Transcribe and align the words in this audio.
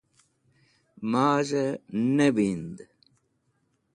Maz̃hẽ 1.11 1.67
ne 2.15 2.27
wind 2.35 2.75